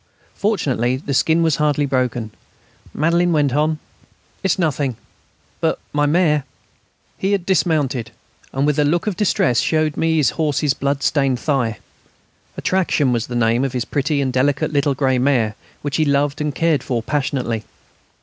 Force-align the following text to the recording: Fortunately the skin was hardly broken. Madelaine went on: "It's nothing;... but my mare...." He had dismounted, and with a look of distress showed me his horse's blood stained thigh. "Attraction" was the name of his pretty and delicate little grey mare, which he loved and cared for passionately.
Fortunately 0.33 0.95
the 0.95 1.13
skin 1.13 1.43
was 1.43 1.57
hardly 1.57 1.85
broken. 1.85 2.31
Madelaine 2.91 3.31
went 3.31 3.53
on: 3.53 3.77
"It's 4.41 4.57
nothing;... 4.57 4.95
but 5.59 5.77
my 5.93 6.07
mare...." 6.07 6.43
He 7.19 7.33
had 7.33 7.45
dismounted, 7.45 8.09
and 8.51 8.65
with 8.65 8.79
a 8.79 8.83
look 8.83 9.05
of 9.05 9.15
distress 9.15 9.59
showed 9.59 9.95
me 9.97 10.17
his 10.17 10.31
horse's 10.31 10.73
blood 10.73 11.03
stained 11.03 11.39
thigh. 11.39 11.77
"Attraction" 12.57 13.11
was 13.13 13.27
the 13.27 13.35
name 13.35 13.63
of 13.63 13.73
his 13.73 13.85
pretty 13.85 14.21
and 14.21 14.33
delicate 14.33 14.73
little 14.73 14.95
grey 14.95 15.19
mare, 15.19 15.55
which 15.83 15.97
he 15.97 16.03
loved 16.05 16.41
and 16.41 16.55
cared 16.55 16.81
for 16.81 17.03
passionately. 17.03 17.63